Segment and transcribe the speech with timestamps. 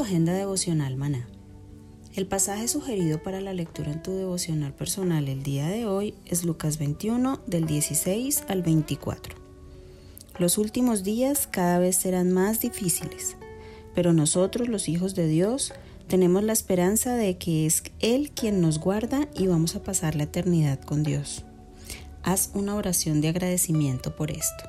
[0.00, 1.28] Tu agenda devocional, maná.
[2.14, 6.42] El pasaje sugerido para la lectura en tu devocional personal el día de hoy es
[6.42, 9.36] Lucas 21 del 16 al 24.
[10.38, 13.36] Los últimos días cada vez serán más difíciles,
[13.94, 15.74] pero nosotros los hijos de Dios
[16.08, 20.22] tenemos la esperanza de que es Él quien nos guarda y vamos a pasar la
[20.22, 21.44] eternidad con Dios.
[22.22, 24.64] Haz una oración de agradecimiento por esto.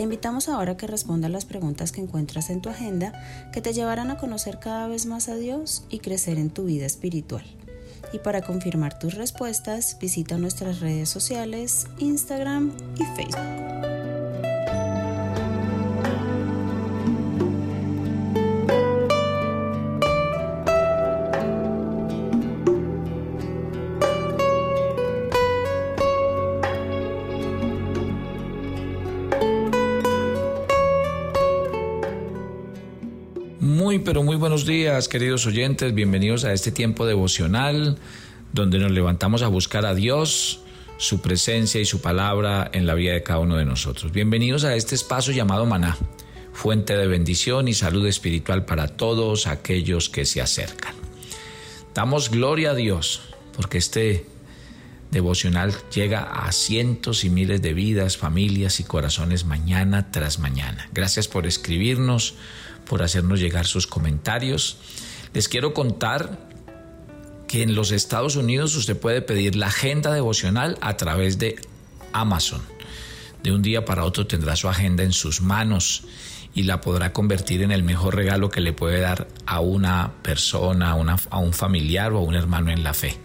[0.00, 3.12] Te invitamos ahora a que respondas las preguntas que encuentras en tu agenda
[3.52, 6.86] que te llevarán a conocer cada vez más a Dios y crecer en tu vida
[6.86, 7.44] espiritual.
[8.10, 13.89] Y para confirmar tus respuestas, visita nuestras redes sociales, Instagram y Facebook.
[34.50, 35.94] Buenos días, queridos oyentes.
[35.94, 37.98] Bienvenidos a este tiempo devocional
[38.52, 40.62] donde nos levantamos a buscar a Dios,
[40.96, 44.10] su presencia y su palabra en la vida de cada uno de nosotros.
[44.10, 45.96] Bienvenidos a este espacio llamado Maná,
[46.52, 50.96] fuente de bendición y salud espiritual para todos aquellos que se acercan.
[51.94, 53.22] Damos gloria a Dios
[53.54, 54.26] porque este
[55.12, 60.88] devocional llega a cientos y miles de vidas, familias y corazones mañana tras mañana.
[60.92, 62.34] Gracias por escribirnos
[62.90, 64.76] por hacernos llegar sus comentarios.
[65.32, 66.40] Les quiero contar
[67.46, 71.54] que en los Estados Unidos usted puede pedir la agenda devocional a través de
[72.12, 72.60] Amazon.
[73.44, 76.02] De un día para otro tendrá su agenda en sus manos
[76.52, 80.90] y la podrá convertir en el mejor regalo que le puede dar a una persona,
[80.90, 83.16] a, un familiar o a un hermano en la fe.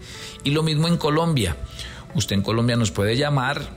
[0.44, 1.56] Y lo mismo en Colombia.
[2.14, 3.68] Usted en Colombia nos puede llamar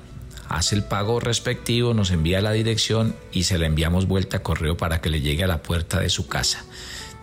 [0.50, 4.76] hace el pago respectivo, nos envía la dirección y se la enviamos vuelta a correo
[4.76, 6.66] para que le llegue a la puerta de su casa.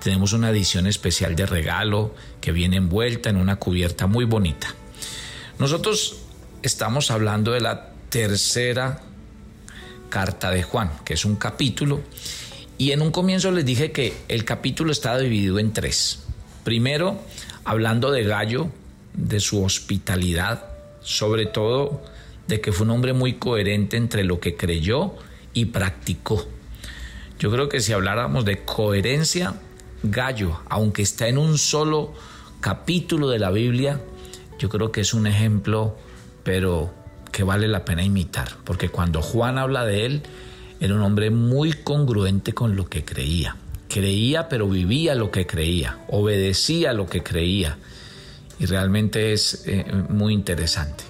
[0.03, 4.75] Tenemos una edición especial de regalo que viene envuelta en una cubierta muy bonita.
[5.59, 6.19] Nosotros
[6.63, 9.03] estamos hablando de la tercera
[10.09, 12.01] carta de Juan, que es un capítulo,
[12.79, 16.21] y en un comienzo les dije que el capítulo está dividido en tres.
[16.63, 17.21] Primero,
[17.65, 18.71] hablando de Gallo,
[19.15, 20.65] de su hospitalidad,
[21.01, 22.03] sobre todo
[22.49, 25.15] de que fue un hombre muy coherente entre lo que creyó
[25.53, 26.47] y practicó.
[27.39, 29.55] Yo creo que si habláramos de coherencia,
[30.03, 32.15] Gallo, aunque está en un solo
[32.61, 34.01] capítulo de la Biblia,
[34.59, 35.97] yo creo que es un ejemplo,
[36.45, 36.93] pero
[37.33, 40.23] que vale la pena imitar, porque cuando Juan habla de él,
[40.81, 43.57] era un hombre muy congruente con lo que creía.
[43.89, 47.79] Creía, pero vivía lo que creía, obedecía lo que creía.
[48.59, 51.05] Y realmente es eh, muy interesante.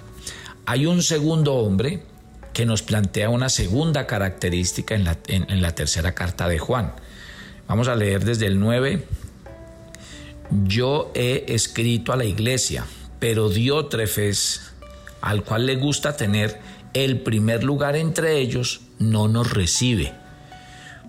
[0.69, 2.01] Hay un segundo hombre
[2.51, 5.05] que nos plantea una segunda característica en
[5.61, 6.91] la, tercera carta de Juan.
[7.69, 9.07] Vamos a leer desde el 9.
[10.65, 12.85] Yo he escrito a la iglesia,
[13.17, 14.73] pero Diótrefes,
[15.21, 16.59] al cual le gusta tener
[16.93, 20.11] el primer lugar entre ellos, no nos recibe.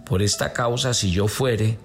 [0.06, 1.78] Por esta causa, si yo fuere,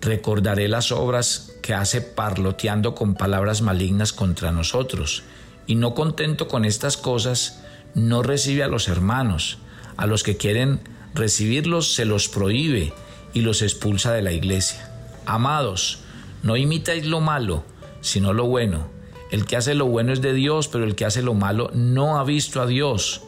[0.00, 5.24] recordaré las obras que hace parloteando con palabras malignas contra nosotros
[5.70, 7.62] y no contento con estas cosas,
[7.94, 9.58] no recibe a los hermanos.
[9.96, 10.80] A los que quieren
[11.14, 12.92] recibirlos se los prohíbe
[13.34, 14.90] y los expulsa de la iglesia.
[15.26, 16.00] Amados,
[16.42, 17.62] no imitáis lo malo,
[18.00, 18.88] sino lo bueno.
[19.30, 22.18] El que hace lo bueno es de Dios, pero el que hace lo malo no
[22.18, 23.22] ha visto a Dios.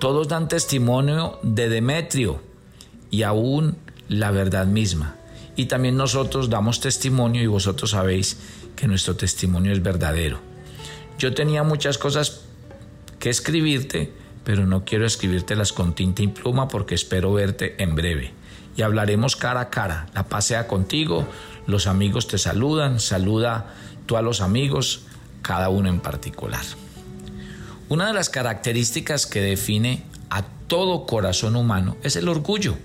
[0.00, 2.42] Todos dan testimonio de Demetrio
[3.10, 5.16] y aún la verdad misma.
[5.56, 8.38] y también nosotros damos testimonio y vosotros sabéis
[8.76, 10.49] que nuestro testimonio es verdadero.
[11.20, 12.40] Yo tenía muchas cosas
[13.18, 14.10] que escribirte,
[14.42, 18.32] pero no quiero escribírtelas con tinta y pluma porque espero verte en breve.
[18.74, 20.06] Y hablaremos cara a cara.
[20.14, 21.28] La pasea contigo,
[21.66, 23.74] los amigos te saludan, saluda
[24.06, 25.02] tú a los amigos,
[25.42, 26.64] cada uno en particular.
[27.90, 32.78] Una de las características que define a todo corazón humano es el orgullo.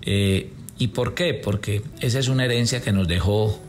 [0.00, 1.34] Eh, ¿Y por qué?
[1.34, 3.60] Porque esa es una herencia que nos dejó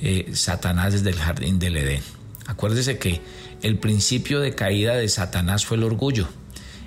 [0.00, 2.19] eh, Satanás desde el jardín del Edén.
[2.50, 3.20] Acuérdese que
[3.62, 6.26] el principio de caída de Satanás fue el orgullo.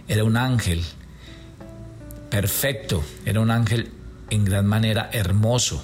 [0.09, 0.83] Era un ángel
[2.29, 3.89] perfecto, era un ángel
[4.29, 5.81] en gran manera hermoso,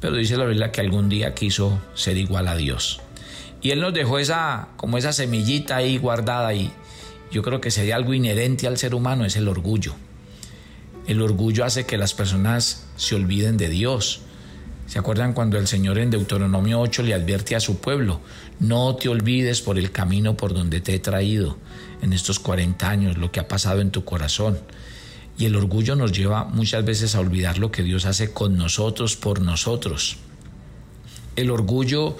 [0.00, 3.02] pero dice la Biblia que algún día quiso ser igual a Dios.
[3.60, 6.72] Y él nos dejó esa como esa semillita ahí guardada y
[7.30, 9.94] yo creo que sería algo inherente al ser humano es el orgullo.
[11.06, 14.22] El orgullo hace que las personas se olviden de Dios.
[14.86, 18.20] ¿Se acuerdan cuando el Señor en Deuteronomio 8 le advierte a su pueblo,
[18.60, 21.56] no te olvides por el camino por donde te he traído
[22.02, 24.58] en estos 40 años, lo que ha pasado en tu corazón?
[25.38, 29.16] Y el orgullo nos lleva muchas veces a olvidar lo que Dios hace con nosotros,
[29.16, 30.18] por nosotros.
[31.34, 32.16] El orgullo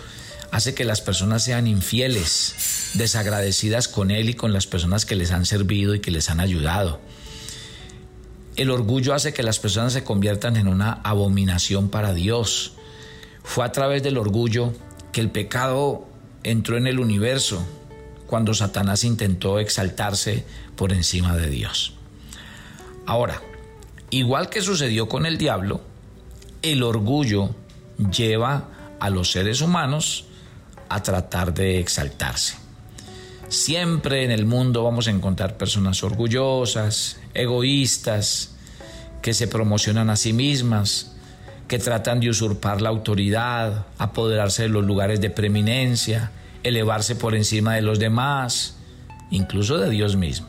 [0.51, 5.31] hace que las personas sean infieles, desagradecidas con Él y con las personas que les
[5.31, 7.01] han servido y que les han ayudado.
[8.57, 12.75] El orgullo hace que las personas se conviertan en una abominación para Dios.
[13.43, 14.73] Fue a través del orgullo
[15.13, 16.07] que el pecado
[16.45, 17.67] entró en el universo
[18.27, 20.45] cuando Satanás intentó exaltarse
[20.77, 21.95] por encima de Dios.
[23.07, 23.43] Ahora,
[24.11, 25.81] igual que sucedió con el diablo,
[26.63, 27.51] el orgullo
[28.11, 30.27] lleva a los seres humanos
[30.89, 32.64] a tratar de exaltarse.
[33.55, 38.57] Siempre en el mundo vamos a encontrar personas orgullosas, egoístas,
[39.23, 41.15] que se promocionan a sí mismas,
[41.69, 46.33] que tratan de usurpar la autoridad, apoderarse de los lugares de preeminencia,
[46.65, 48.77] elevarse por encima de los demás,
[49.31, 50.49] incluso de Dios mismo.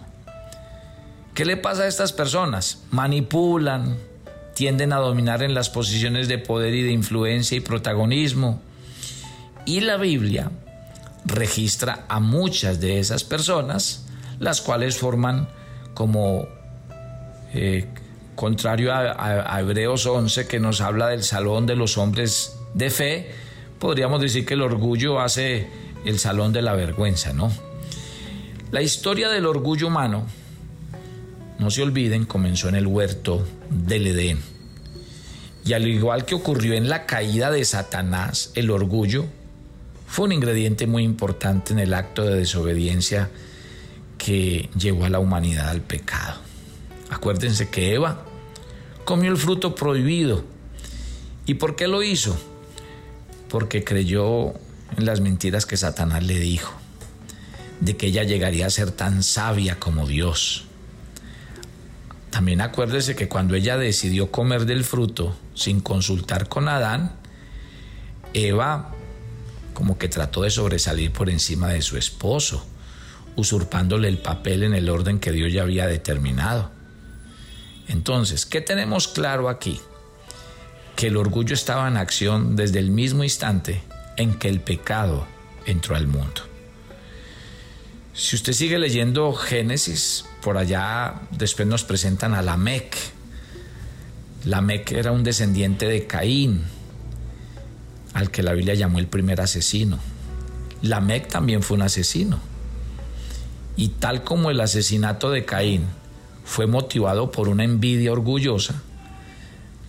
[1.35, 2.85] ¿Qué le pasa a estas personas?
[2.89, 3.97] Manipulan,
[4.55, 8.63] tienden a dominar en las posiciones de poder y de influencia y protagonismo.
[9.67, 10.49] Y la Biblia
[11.25, 14.05] registra a muchas de esas personas,
[14.39, 15.49] las cuales forman
[15.93, 16.47] como,
[17.53, 17.87] eh,
[18.35, 23.31] contrario a, Hebreos 11, que nos habla del salón de los hombres de fe,
[23.79, 25.67] podríamos decir que el orgullo hace
[26.05, 27.51] el salón de la vergüenza, ¿no?
[28.71, 30.25] La historia del orgullo humano,
[31.59, 34.39] no se olviden, comenzó en el huerto del Edén.
[35.65, 39.25] Y al igual que ocurrió en la caída de Satanás, el orgullo
[40.07, 43.29] fue un ingrediente muy importante en el acto de desobediencia
[44.17, 46.39] que llevó a la humanidad al pecado.
[47.09, 48.25] Acuérdense que Eva
[49.03, 50.43] comió el fruto prohibido.
[51.45, 52.35] ¿Y por qué lo hizo?
[53.49, 54.53] Porque creyó
[54.97, 56.73] en las mentiras que Satanás le dijo,
[57.81, 60.65] de que ella llegaría a ser tan sabia como Dios.
[62.31, 67.13] También acuérdese que cuando ella decidió comer del fruto sin consultar con Adán,
[68.33, 68.94] Eva
[69.75, 72.65] como que trató de sobresalir por encima de su esposo,
[73.35, 76.71] usurpándole el papel en el orden que Dios ya había determinado.
[77.87, 79.79] Entonces, ¿qué tenemos claro aquí?
[80.95, 83.83] Que el orgullo estaba en acción desde el mismo instante
[84.17, 85.27] en que el pecado
[85.67, 86.41] entró al mundo.
[88.13, 92.95] Si usted sigue leyendo Génesis, por allá después nos presentan a Lamec.
[94.45, 96.63] Lamec era un descendiente de Caín,
[98.15, 99.99] al que la Biblia llamó el primer asesino.
[100.81, 102.39] Lamec también fue un asesino.
[103.75, 105.83] Y tal como el asesinato de Caín
[106.45, 108.81] fue motivado por una envidia orgullosa,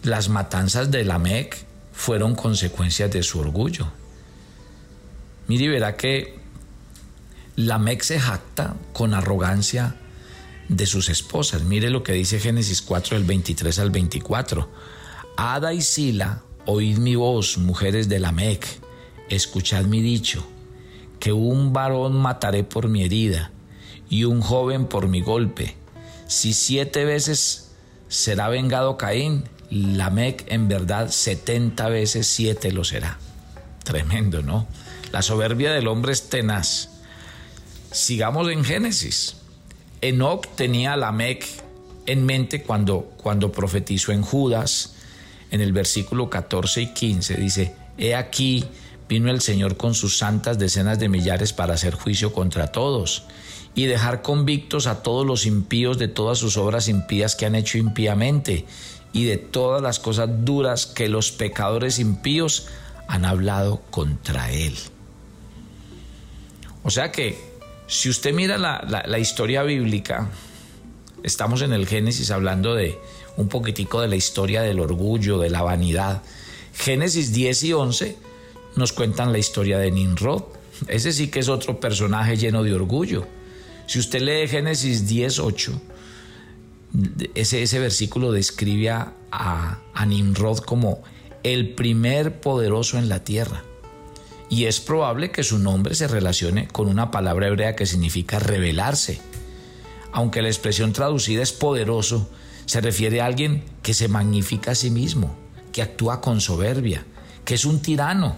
[0.03, 3.87] las matanzas de Lamec fueron consecuencias de su orgullo.
[5.47, 6.37] Mire, verá que
[7.55, 9.95] Lamec se jacta con arrogancia
[10.69, 11.63] de sus esposas.
[11.63, 14.69] Mire lo que dice Génesis 4, del 23 al 24.
[15.37, 18.67] Ada y Sila Oíd mi voz, mujeres de la Mec,
[19.29, 20.45] escuchad mi dicho,
[21.21, 23.53] que un varón mataré por mi herida
[24.11, 25.77] y un joven por mi golpe.
[26.27, 27.71] Si siete veces
[28.09, 33.21] será vengado Caín, Lamec en verdad setenta veces siete lo será.
[33.85, 34.67] Tremendo, ¿no?
[35.13, 36.89] La soberbia del hombre es tenaz.
[37.93, 39.37] Sigamos en Génesis.
[40.01, 41.47] Enoch tenía a Lamec
[42.07, 44.96] en mente cuando, cuando profetizó en Judas
[45.51, 48.65] en el versículo 14 y 15 dice, He aquí,
[49.09, 53.25] vino el Señor con sus santas decenas de millares para hacer juicio contra todos
[53.75, 57.79] y dejar convictos a todos los impíos de todas sus obras impías que han hecho
[57.79, 58.65] impíamente
[59.13, 62.67] y de todas las cosas duras que los pecadores impíos
[63.07, 64.75] han hablado contra él.
[66.83, 67.39] O sea que
[67.87, 70.29] si usted mira la, historia bíblica,
[71.23, 72.99] estamos en el Génesis hablando de
[73.37, 76.23] un poquitico de la historia del orgullo, de la vanidad.
[76.75, 78.17] Génesis 10 y 11
[78.77, 80.45] nos cuentan la historia de Nimrod.
[80.89, 83.27] Ese sí que es otro personaje lleno de orgullo.
[83.87, 85.81] Si usted lee Génesis 10, 8,
[87.35, 91.03] ese, ese versículo describe a, a Nimrod como
[91.43, 93.63] el primer poderoso en la tierra.
[94.49, 99.21] Y es probable que su nombre se relacione con una palabra hebrea que significa revelarse.
[100.13, 102.29] Aunque la expresión traducida es poderoso,
[102.67, 105.35] se refiere a alguien que se magnifica a sí mismo,
[105.73, 107.05] que actúa con soberbia,
[107.45, 108.37] que es un tirano.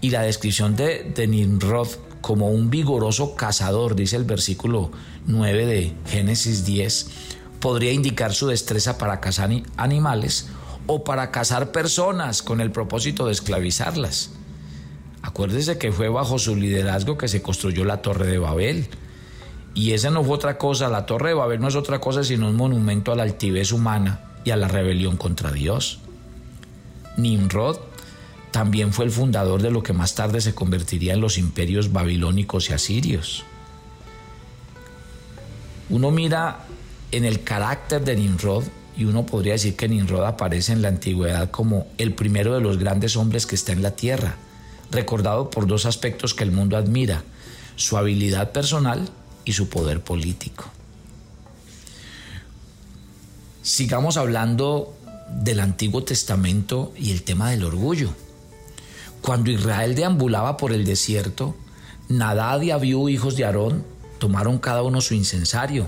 [0.00, 1.88] Y la descripción de, de Nimrod
[2.20, 4.90] como un vigoroso cazador, dice el versículo
[5.26, 7.06] 9 de Génesis 10,
[7.60, 10.48] podría indicar su destreza para cazar animales
[10.86, 14.30] o para cazar personas con el propósito de esclavizarlas.
[15.22, 18.88] Acuérdese que fue bajo su liderazgo que se construyó la Torre de Babel.
[19.74, 22.48] Y esa no fue otra cosa, la Torre de Babel no es otra cosa sino
[22.48, 26.00] un monumento a la altivez humana y a la rebelión contra Dios.
[27.16, 27.78] Nimrod
[28.50, 32.68] también fue el fundador de lo que más tarde se convertiría en los imperios babilónicos
[32.68, 33.44] y asirios.
[35.88, 36.66] Uno mira
[37.10, 38.64] en el carácter de Nimrod
[38.96, 42.76] y uno podría decir que Nimrod aparece en la antigüedad como el primero de los
[42.76, 44.36] grandes hombres que está en la tierra,
[44.90, 47.22] recordado por dos aspectos que el mundo admira,
[47.76, 49.08] su habilidad personal
[49.44, 50.70] y su poder político.
[53.62, 54.94] Sigamos hablando
[55.30, 58.10] del Antiguo Testamento y el tema del orgullo.
[59.20, 61.56] Cuando Israel deambulaba por el desierto,
[62.08, 63.84] Nadad y Abiú, hijos de Aarón,
[64.18, 65.86] tomaron cada uno su incensario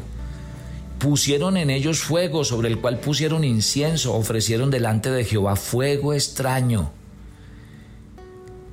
[1.05, 6.93] pusieron en ellos fuego sobre el cual pusieron incienso, ofrecieron delante de Jehová fuego extraño,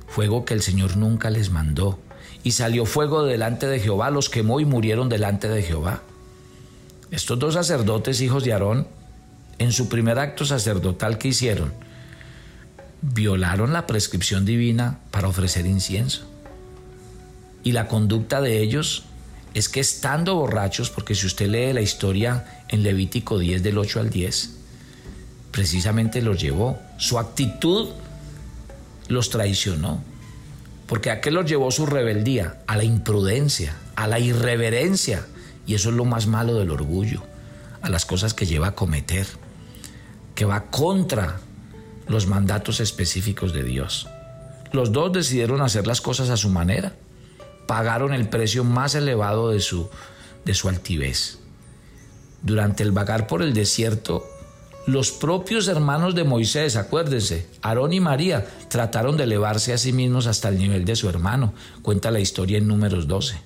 [0.06, 1.98] fuego que el Señor nunca les mandó.
[2.44, 6.02] Y salió fuego delante de Jehová, los quemó y murieron delante de Jehová.
[7.10, 8.88] Estos dos sacerdotes, hijos de Aarón,
[9.58, 11.72] en su primer acto sacerdotal que hicieron,
[13.00, 16.26] violaron la prescripción divina para ofrecer incienso.
[17.62, 19.04] Y la conducta de ellos
[19.54, 24.00] es que estando borrachos, porque si usted lee la historia en Levítico 10 del 8
[24.00, 24.50] al 10,
[25.50, 26.80] precisamente los llevó.
[26.96, 27.90] Su actitud
[29.08, 30.02] los traicionó.
[30.92, 32.58] Porque a qué los llevó su rebeldía?
[32.66, 35.24] A la imprudencia, a la irreverencia.
[35.66, 37.22] Y eso es lo más malo del orgullo,
[37.80, 39.26] a las cosas que lleva a cometer,
[40.34, 41.40] que va contra
[42.08, 44.06] los mandatos específicos de Dios.
[44.72, 46.92] Los dos decidieron hacer las cosas a su manera
[47.66, 49.88] pagaron el precio más elevado de su,
[50.44, 51.38] de su altivez.
[52.42, 54.26] Durante el vagar por el desierto,
[54.86, 60.26] los propios hermanos de Moisés, acuérdense, Aarón y María, trataron de elevarse a sí mismos
[60.26, 61.54] hasta el nivel de su hermano.
[61.82, 63.36] Cuenta la historia en números 12.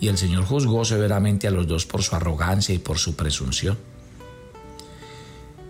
[0.00, 3.78] Y el Señor juzgó severamente a los dos por su arrogancia y por su presunción.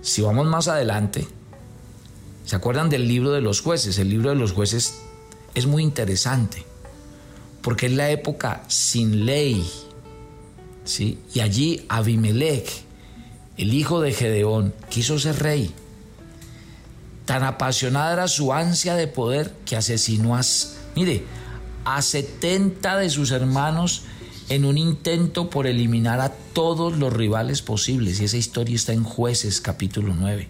[0.01, 1.27] Si vamos más adelante,
[2.45, 3.99] ¿se acuerdan del libro de los jueces?
[3.99, 5.03] El libro de los jueces
[5.55, 6.65] es muy interesante
[7.67, 9.69] porque es la época sin ley.
[10.85, 11.19] ¿sí?
[11.35, 12.86] Y allí Abimelech,
[13.57, 15.73] el hijo de Gedeón, quiso ser rey.
[17.25, 20.43] Tan apasionada era su ansia de poder que asesinó a,
[20.95, 21.25] mire,
[21.85, 24.03] a 70 de sus hermanos
[24.49, 28.21] en un intento por eliminar a todos los rivales posibles.
[28.21, 30.49] Y esa historia está en Jueces capítulo 9.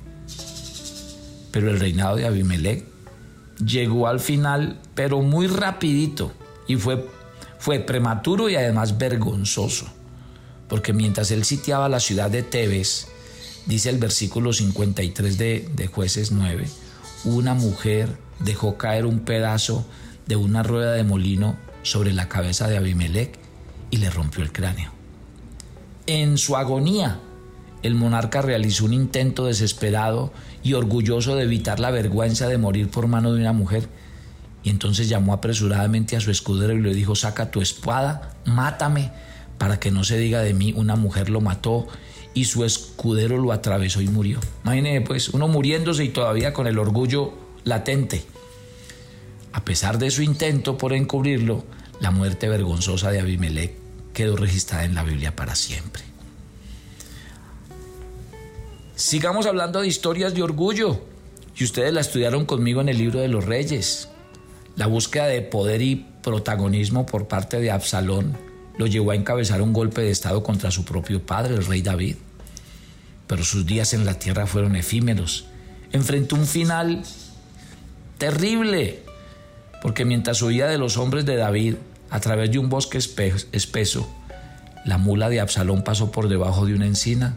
[1.50, 2.84] Pero el reinado de Abimelech
[3.64, 6.32] llegó al final, pero muy rapidito
[6.66, 7.08] y fue,
[7.58, 9.86] fue prematuro y además vergonzoso,
[10.68, 13.08] porque mientras él sitiaba la ciudad de Tebes,
[13.66, 16.66] dice el versículo 53 de, de jueces 9,
[17.24, 19.86] una mujer dejó caer un pedazo
[20.26, 23.38] de una rueda de molino sobre la cabeza de Abimelech
[23.90, 24.92] y le rompió el cráneo.
[26.06, 27.20] En su agonía,
[27.82, 30.32] el monarca realizó un intento desesperado
[30.62, 33.88] y orgulloso de evitar la vergüenza de morir por mano de una mujer
[34.66, 39.12] y entonces llamó apresuradamente a su escudero y le dijo, saca tu espada, mátame,
[39.58, 41.86] para que no se diga de mí, una mujer lo mató
[42.34, 44.40] y su escudero lo atravesó y murió.
[44.64, 47.32] Imagínese pues, uno muriéndose y todavía con el orgullo
[47.64, 48.24] latente.
[49.52, 51.64] A pesar de su intento por encubrirlo,
[52.00, 53.74] la muerte vergonzosa de Abimelech
[54.12, 56.02] quedó registrada en la Biblia para siempre.
[58.94, 61.00] Sigamos hablando de historias de orgullo,
[61.58, 64.08] y ustedes la estudiaron conmigo en el libro de los reyes.
[64.76, 68.45] La búsqueda de poder y protagonismo por parte de Absalón
[68.78, 72.16] lo llevó a encabezar un golpe de Estado contra su propio padre, el rey David.
[73.26, 75.46] pero sus días en la tierra fueron efímeros.
[75.90, 77.02] Enfrentó un final
[78.18, 79.02] terrible,
[79.82, 81.74] porque mientras huía de los hombres de David
[82.08, 84.08] a través de un bosque espeso,
[84.84, 87.36] la mula de Absalón pasó por debajo de una encina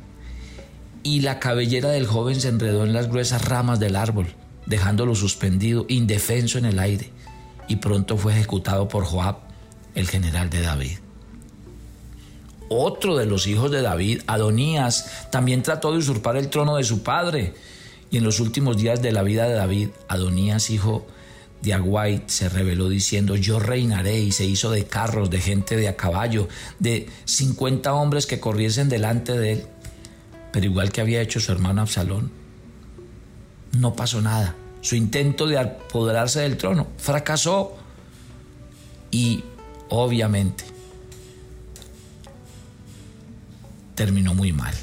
[1.01, 4.27] y la cabellera del joven se enredó en las gruesas ramas del árbol,
[4.67, 7.09] dejándolo suspendido, indefenso en el aire,
[7.67, 9.37] y pronto fue ejecutado por Joab,
[9.95, 10.97] el general de David.
[12.69, 17.01] Otro de los hijos de David, Adonías, también trató de usurpar el trono de su
[17.01, 17.53] padre,
[18.11, 21.07] y en los últimos días de la vida de David, Adonías, hijo
[21.61, 25.87] de Aguay, se reveló diciendo, yo reinaré, y se hizo de carros, de gente de
[25.87, 26.47] a caballo,
[26.77, 29.63] de 50 hombres que corriesen delante de él.
[30.51, 32.31] Pero igual que había hecho su hermano Absalón,
[33.77, 34.55] no pasó nada.
[34.81, 37.75] Su intento de apoderarse del trono fracasó.
[39.11, 39.43] Y
[39.89, 40.63] obviamente
[43.99, 44.73] terminó muy mal.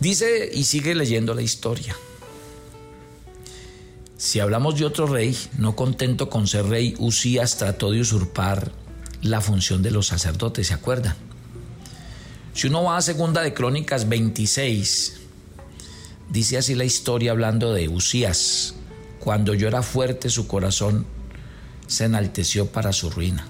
[0.00, 1.94] Dice y sigue leyendo la historia.
[4.16, 8.72] Si hablamos de otro rey, no contento con ser rey, Usías trató de usurpar
[9.22, 11.14] la función de los sacerdotes, ¿se acuerdan?
[12.54, 15.20] Si uno va a segunda de Crónicas 26,
[16.28, 18.74] dice así la historia hablando de Usías.
[19.20, 21.06] Cuando yo era fuerte, su corazón
[21.86, 23.46] se enalteció para su ruina,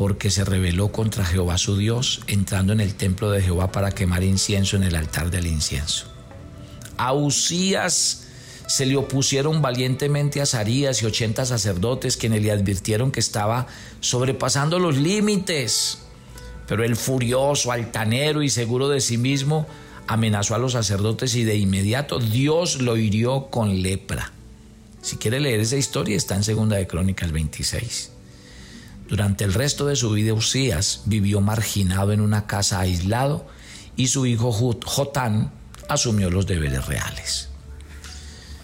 [0.00, 4.22] porque se rebeló contra Jehová su Dios, entrando en el templo de Jehová para quemar
[4.22, 6.06] incienso en el altar del incienso.
[6.96, 8.26] A Usías
[8.66, 13.66] se le opusieron valientemente a Sarías y ochenta sacerdotes quienes le advirtieron que estaba
[14.00, 15.98] sobrepasando los límites
[16.66, 19.66] pero el furioso, altanero y seguro de sí mismo
[20.06, 24.32] amenazó a los sacerdotes y de inmediato Dios lo hirió con lepra.
[25.02, 28.12] Si quiere leer esa historia está en Segunda de Crónicas 26.
[29.10, 33.44] Durante el resto de su vida Usías vivió marginado en una casa aislado
[33.96, 35.50] y su hijo Jotán
[35.88, 37.48] asumió los deberes reales.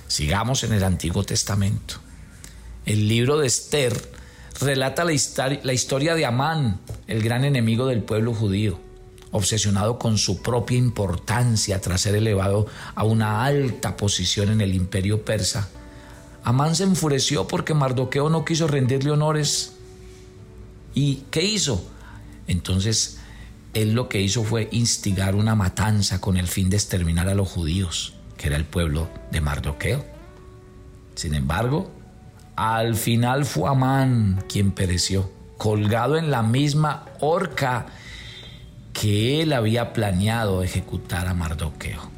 [0.06, 1.96] Sigamos en el Antiguo Testamento.
[2.84, 4.00] El libro de Esther
[4.60, 5.12] relata la,
[5.64, 6.78] la historia de Amán,
[7.08, 8.78] el gran enemigo del pueblo judío,
[9.32, 15.24] obsesionado con su propia importancia tras ser elevado a una alta posición en el imperio
[15.24, 15.68] persa.
[16.44, 19.75] Amán se enfureció porque Mardoqueo no quiso rendirle honores.
[20.96, 21.84] ¿Y qué hizo?
[22.46, 23.18] Entonces,
[23.74, 27.50] él lo que hizo fue instigar una matanza con el fin de exterminar a los
[27.50, 30.06] judíos, que era el pueblo de Mardoqueo.
[31.14, 31.90] Sin embargo,
[32.56, 37.88] al final fue Amán quien pereció, colgado en la misma horca
[38.94, 42.10] que él había planeado ejecutar a Mardoqueo.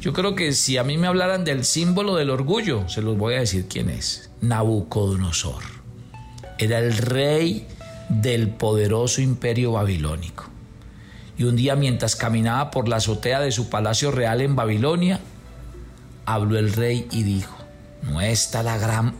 [0.00, 3.34] Yo creo que si a mí me hablaran del símbolo del orgullo, se los voy
[3.34, 4.28] a decir quién es.
[4.40, 5.75] Nabucodonosor.
[6.58, 7.66] Era el rey
[8.08, 10.44] del poderoso imperio babilónico.
[11.38, 15.20] Y un día mientras caminaba por la azotea de su palacio real en Babilonia,
[16.24, 17.56] habló el rey y dijo,
[18.02, 19.14] no, la gran,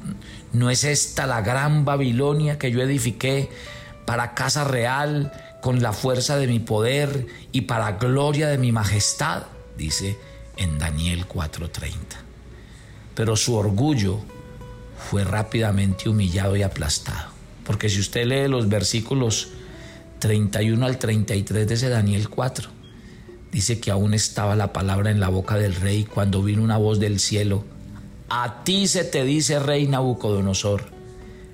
[0.53, 3.51] no es esta la gran Babilonia que yo edifiqué
[4.07, 9.44] para casa real con la fuerza de mi poder y para gloria de mi majestad,
[9.77, 10.16] dice
[10.57, 11.94] en Daniel 4:30.
[13.14, 14.20] Pero su orgullo
[14.99, 17.31] fue rápidamente humillado y aplastado.
[17.65, 19.49] Porque si usted lee los versículos
[20.21, 22.69] 31 al 33 de ese Daniel 4,
[23.53, 27.01] dice que aún estaba la palabra en la boca del rey cuando vino una voz
[27.01, 27.65] del cielo
[28.29, 30.83] a ti se te dice, rey Nabucodonosor,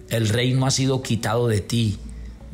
[0.09, 1.99] el reino ha sido quitado de ti,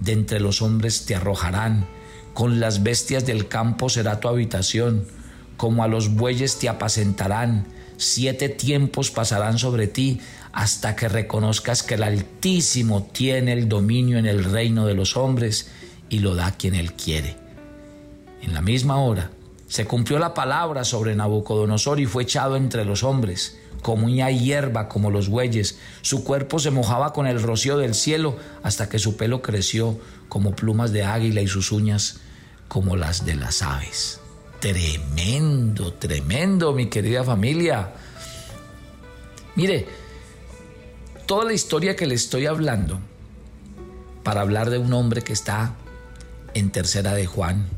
[0.01, 1.87] de entre los hombres te arrojarán,
[2.35, 5.07] con las bestias del campo será tu habitación,
[5.57, 10.21] como a los bueyes te apacentarán, siete tiempos pasarán sobre ti,
[10.53, 15.71] hasta que reconozcas que el Altísimo tiene el dominio en el reino de los hombres
[16.09, 17.37] y lo da quien él quiere.
[18.41, 19.31] En la misma hora
[19.67, 25.11] se cumplió la palabra sobre Nabucodonosor y fue echado entre los hombres comía hierba como
[25.11, 29.43] los bueyes, su cuerpo se mojaba con el rocío del cielo hasta que su pelo
[29.43, 32.19] creció como plumas de águila y sus uñas
[32.69, 34.21] como las de las aves.
[34.61, 37.93] Tremendo, tremendo, mi querida familia.
[39.55, 39.87] Mire,
[41.27, 43.01] toda la historia que le estoy hablando,
[44.23, 45.75] para hablar de un hombre que está
[46.55, 47.69] en tercera de Juan,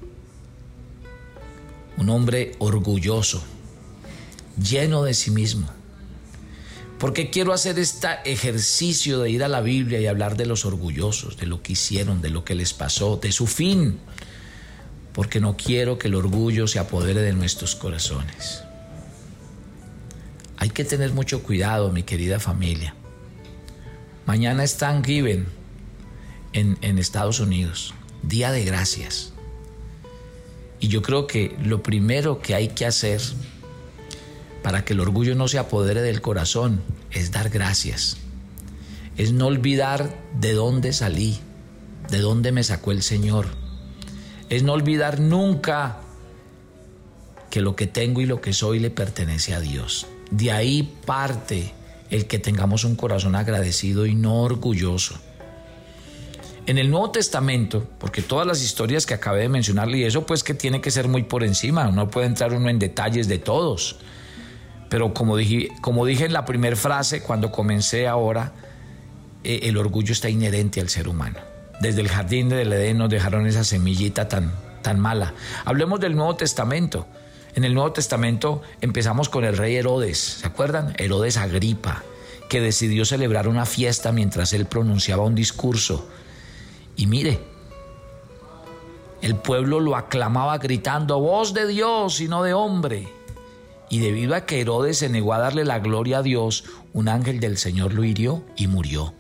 [1.97, 3.43] un hombre orgulloso,
[4.57, 5.69] lleno de sí mismo,
[7.01, 10.67] ¿Por qué quiero hacer este ejercicio de ir a la Biblia y hablar de los
[10.67, 13.99] orgullosos, de lo que hicieron, de lo que les pasó, de su fin?
[15.21, 18.63] Porque no quiero que el orgullo se apodere de nuestros corazones.
[20.57, 22.95] Hay que tener mucho cuidado, mi querida familia.
[24.25, 25.45] Mañana es Thanksgiving
[26.55, 27.93] en, en Estados Unidos.
[28.23, 29.35] día de gracias.
[30.79, 33.21] Y yo creo que lo primero que hay que hacer
[34.63, 36.81] para que el orgullo no se apodere del corazón
[37.11, 38.17] es dar gracias.
[39.19, 41.39] Es no olvidar de dónde salí,
[42.09, 43.60] de dónde me sacó el Señor.
[44.51, 46.01] Es no olvidar nunca
[47.51, 50.07] que lo que tengo y lo que soy le pertenece a Dios.
[50.31, 51.73] De ahí parte
[52.11, 55.15] el que tengamos un corazón agradecido y no orgulloso.
[56.67, 60.45] En el Nuevo Testamento, porque todas las historias que acabé de mencionarle, y eso pues
[60.45, 63.97] que tiene que ser muy por encima, no puede entrar uno en detalles de todos.
[64.89, 68.53] Pero como dije, como dije en la primera frase, cuando comencé ahora,
[69.43, 71.50] eh, el orgullo está inherente al ser humano.
[71.81, 75.33] Desde el jardín del Edén nos dejaron esa semillita tan, tan mala.
[75.65, 77.07] Hablemos del Nuevo Testamento.
[77.55, 80.95] En el Nuevo Testamento empezamos con el rey Herodes, ¿se acuerdan?
[80.99, 82.05] Herodes Agripa,
[82.49, 86.07] que decidió celebrar una fiesta mientras él pronunciaba un discurso.
[86.97, 87.41] Y mire,
[89.23, 93.09] el pueblo lo aclamaba gritando, voz de Dios y no de hombre.
[93.89, 97.41] Y debido a que Herodes se negó a darle la gloria a Dios, un ángel
[97.41, 99.13] del Señor lo hirió y murió,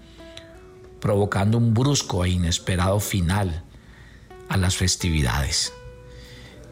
[1.00, 3.64] provocando un brusco e inesperado final
[4.48, 5.72] a las festividades.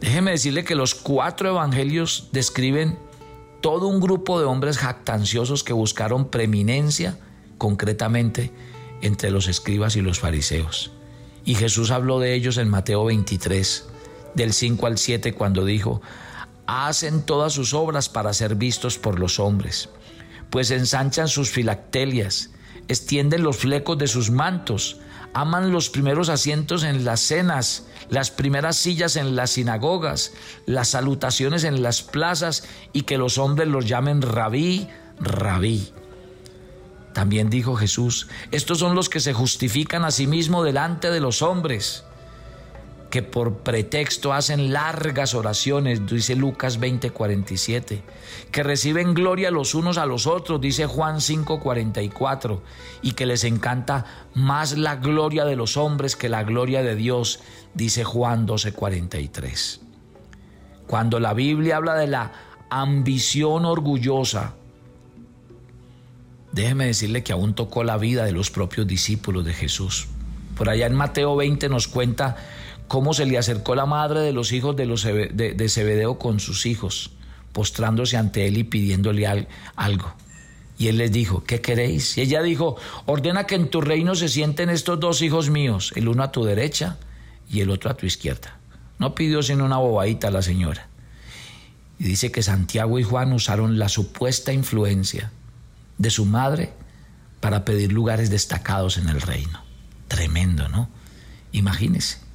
[0.01, 2.97] Déjeme decirle que los cuatro evangelios describen
[3.61, 7.19] todo un grupo de hombres jactanciosos que buscaron preeminencia,
[7.57, 8.51] concretamente
[9.01, 10.91] entre los escribas y los fariseos.
[11.45, 13.87] Y Jesús habló de ellos en Mateo 23,
[14.35, 16.01] del 5 al 7, cuando dijo,
[16.67, 19.89] hacen todas sus obras para ser vistos por los hombres,
[20.49, 22.51] pues ensanchan sus filactelias,
[22.89, 24.97] extienden los flecos de sus mantos,
[25.33, 30.33] aman los primeros asientos en las cenas, las primeras sillas en las sinagogas,
[30.65, 35.93] las salutaciones en las plazas y que los hombres los llamen rabí, rabí.
[37.13, 41.41] También dijo Jesús, estos son los que se justifican a sí mismos delante de los
[41.41, 42.03] hombres
[43.09, 48.03] que por pretexto hacen largas oraciones, dice Lucas 20:47,
[48.51, 52.61] que reciben gloria los unos a los otros, dice Juan 5:44,
[53.01, 57.39] y que les encanta más la gloria de los hombres que la gloria de Dios,
[57.73, 59.81] dice Juan 12:43.
[60.85, 62.31] Cuando la Biblia habla de la
[62.69, 64.53] ambición orgullosa,
[66.51, 70.07] déjeme decirle que aún tocó la vida de los propios discípulos de Jesús.
[70.55, 72.35] Por allá en Mateo 20 nos cuenta
[72.89, 76.65] cómo se le acercó la madre de los hijos de, los, de, Zebedeo con sus
[76.65, 77.11] hijos,
[77.53, 79.25] postrándose ante él y pidiéndole
[79.75, 80.13] algo.
[80.77, 82.17] Y él les dijo, ¿qué queréis?
[82.17, 86.07] Y ella dijo, ordena que en tu reino se sienten estos dos hijos míos, el
[86.07, 86.97] uno a tu derecha
[87.49, 88.57] y el otro a tu izquierda.
[88.97, 90.87] No pidió sino una bobadita a la señora.
[91.99, 95.31] Y dice que Santiago y Juan usaron la supuesta influencia
[95.97, 96.73] de su madre
[97.39, 99.61] para pedir lugares destacados en el reino.
[100.07, 100.89] Tremendo, ¿no?
[101.51, 102.28] Imagínese.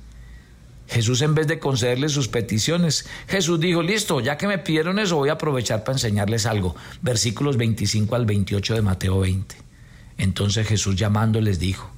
[0.88, 5.16] Jesús en vez de concederles sus peticiones, Jesús dijo, listo, ya que me pidieron eso,
[5.16, 6.76] voy a aprovechar para enseñarles algo.
[7.00, 9.56] Versículos 25 al 28 de Mateo 20.
[10.18, 11.90] Entonces Jesús llamándoles dijo,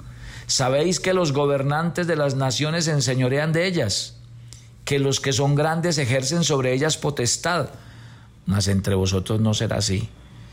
[0.47, 4.17] ¿sabéis que los gobernantes de las naciones se enseñorean de ellas?
[4.85, 7.71] Que los que son grandes ejercen sobre ellas potestad.
[8.47, 10.09] Mas entre vosotros no será así,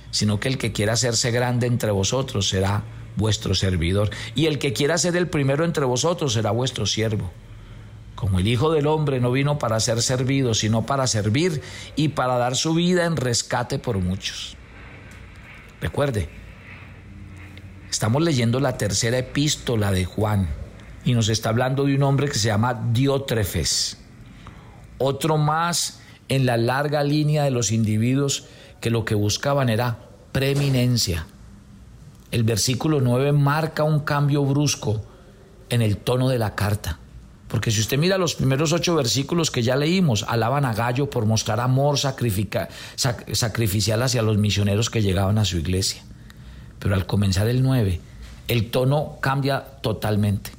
[0.09, 2.83] sino que el que quiera hacerse grande entre vosotros será
[3.15, 7.31] vuestro servidor, y el que quiera ser el primero entre vosotros será vuestro siervo
[8.23, 11.61] como el Hijo del Hombre no vino para ser servido, sino para servir
[11.97, 14.55] y para dar su vida en rescate por muchos.
[15.81, 16.29] Recuerde,
[17.91, 20.47] estamos leyendo la tercera epístola de Juan
[21.03, 23.97] y nos está hablando de un hombre que se llama Diótrefes,
[24.99, 28.45] otro más en la larga línea de los individuos
[28.79, 29.99] que lo que buscaban era
[30.31, 31.27] preeminencia.
[32.31, 35.03] El versículo 9 marca un cambio brusco
[35.69, 37.01] en el tono de la carta.
[37.53, 41.27] Porque si usted mira los primeros ocho versículos que ya leímos, alaban a Gallo por
[41.27, 46.01] mostrar amor sacrificial hacia los misioneros que llegaban a su iglesia.
[46.79, 48.01] Pero al comenzar el 9,
[48.47, 50.49] el tono cambia totalmente.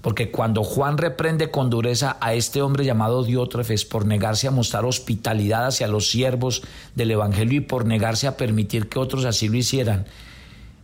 [0.00, 4.86] Porque cuando Juan reprende con dureza a este hombre llamado Diótrefes por negarse a mostrar
[4.86, 6.62] hospitalidad hacia los siervos
[6.94, 10.06] del Evangelio y por negarse a permitir que otros así lo hicieran,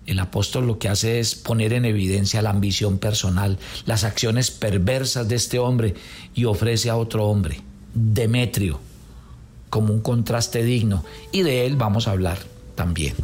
[0.06, 5.28] el apóstol lo que hace es poner en evidencia la ambición personal, las acciones perversas
[5.28, 5.94] de este hombre
[6.34, 7.60] y ofrece a otro hombre,
[7.94, 8.80] Demetrio,
[9.68, 11.04] como un contraste digno.
[11.32, 12.38] Y de él vamos a hablar
[12.74, 13.14] también,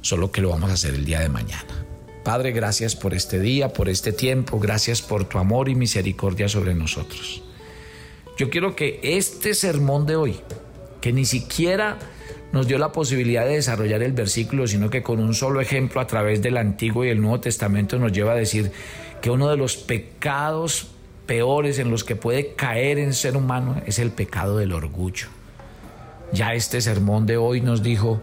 [0.00, 1.86] solo que lo vamos a hacer el día de mañana.
[2.24, 6.74] Padre, gracias por este día, por este tiempo, gracias por tu amor y misericordia sobre
[6.74, 7.42] nosotros.
[8.38, 10.40] Yo quiero que este sermón de hoy,
[11.00, 11.98] que ni siquiera
[12.52, 16.06] nos dio la posibilidad de desarrollar el versículo, sino que con un solo ejemplo a
[16.06, 18.72] través del Antiguo y el Nuevo Testamento nos lleva a decir
[19.20, 20.88] que uno de los pecados
[21.26, 25.28] peores en los que puede caer en ser humano es el pecado del orgullo.
[26.32, 28.20] Ya este sermón de hoy nos dijo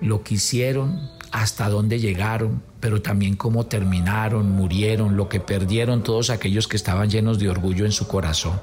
[0.00, 6.30] lo que hicieron, hasta dónde llegaron, pero también cómo terminaron, murieron, lo que perdieron todos
[6.30, 8.60] aquellos que estaban llenos de orgullo en su corazón.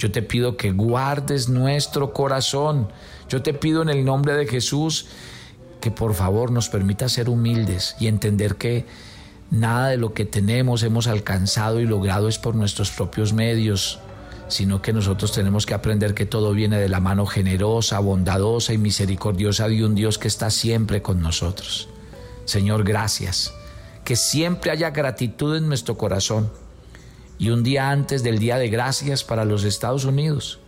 [0.00, 2.88] Yo te pido que guardes nuestro corazón.
[3.28, 5.08] Yo te pido en el nombre de Jesús
[5.82, 8.86] que por favor nos permita ser humildes y entender que
[9.50, 13.98] nada de lo que tenemos hemos alcanzado y logrado es por nuestros propios medios,
[14.48, 18.78] sino que nosotros tenemos que aprender que todo viene de la mano generosa, bondadosa y
[18.78, 21.90] misericordiosa de un Dios que está siempre con nosotros.
[22.46, 23.52] Señor, gracias.
[24.02, 26.50] Que siempre haya gratitud en nuestro corazón.
[27.40, 30.60] Y un día antes del Día de Gracias para los Estados Unidos,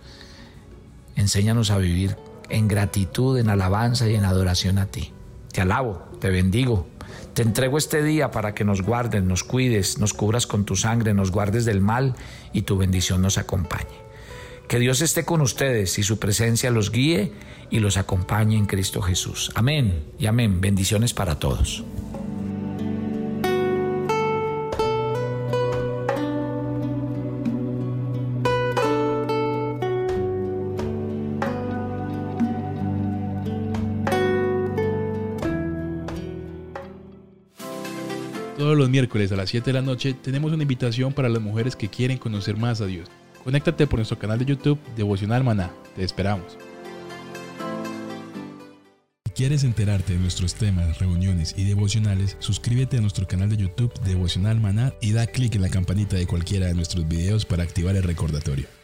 [1.16, 2.16] enséñanos a vivir
[2.48, 5.12] en gratitud, en alabanza y en adoración a ti.
[5.52, 6.86] Te alabo, te bendigo.
[7.34, 11.12] Te entrego este día para que nos guardes, nos cuides, nos cubras con tu sangre,
[11.12, 12.14] nos guardes del mal
[12.54, 14.00] y tu bendición nos acompañe.
[14.66, 17.34] Que Dios esté con ustedes y su presencia los guíe
[17.68, 19.52] y los acompañe en Cristo Jesús.
[19.54, 20.62] Amén y amén.
[20.62, 21.84] Bendiciones para todos.
[21.84, 22.11] Todos
[38.82, 41.88] los miércoles a las 7 de la noche tenemos una invitación para las mujeres que
[41.88, 43.08] quieren conocer más a Dios.
[43.44, 45.70] Conéctate por nuestro canal de YouTube Devocional Maná.
[45.94, 46.58] Te esperamos.
[49.24, 53.94] Si quieres enterarte de nuestros temas, reuniones y devocionales, suscríbete a nuestro canal de YouTube
[54.00, 57.94] Devocional Maná y da clic en la campanita de cualquiera de nuestros videos para activar
[57.94, 58.81] el recordatorio.